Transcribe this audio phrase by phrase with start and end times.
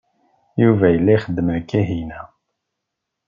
[0.63, 2.21] Yuba yella ixeddem d Kahina.